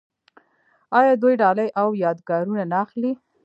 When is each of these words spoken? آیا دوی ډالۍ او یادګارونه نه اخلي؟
آیا 0.99 1.13
دوی 1.21 1.33
ډالۍ 1.41 1.69
او 1.81 1.87
یادګارونه 2.03 2.63
نه 2.71 2.77
اخلي؟ 2.83 3.11